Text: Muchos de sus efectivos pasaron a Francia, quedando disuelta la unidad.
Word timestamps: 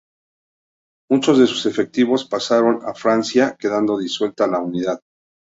Muchos 1.11 1.37
de 1.37 1.45
sus 1.45 1.67
efectivos 1.67 2.25
pasaron 2.27 2.79
a 2.89 2.95
Francia, 2.95 3.55
quedando 3.59 3.99
disuelta 3.99 4.47
la 4.47 4.57
unidad. 4.57 4.99